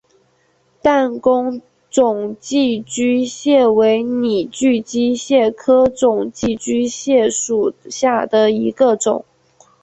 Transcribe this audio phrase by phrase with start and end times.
[0.81, 9.23] 弹弓肿寄居蟹为拟寄居蟹科肿寄居蟹属下的一个种。